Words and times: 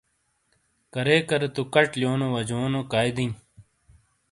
کارے 0.93 1.15
کارے 1.29 1.47
تو 1.55 1.61
کَچ 1.73 1.87
لِیونو 1.99 2.27
وجونو 2.35 2.81
کائی 2.91 3.09
دِیں۔ 3.17 3.31